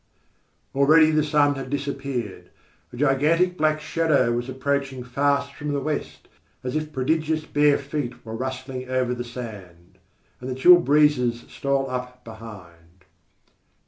Already 0.73 1.11
the 1.11 1.23
sun 1.23 1.53
had 1.53 1.69
disappeared. 1.69 2.49
A 2.91 2.97
gigantic 2.97 3.55
black 3.55 3.79
shadow 3.79 4.31
was 4.31 4.49
approaching 4.49 5.03
fast 5.03 5.53
from 5.53 5.73
the 5.73 5.79
west, 5.79 6.27
as 6.63 6.75
if 6.75 6.91
prodigious 6.91 7.45
bare 7.45 7.77
feet 7.77 8.25
were 8.25 8.33
rustling 8.33 8.89
over 8.89 9.13
the 9.13 9.23
sand. 9.23 9.99
And 10.39 10.49
the 10.49 10.55
chill 10.55 10.79
breezes 10.79 11.41
stole 11.47 11.87
up 11.87 12.25
behind. 12.25 13.05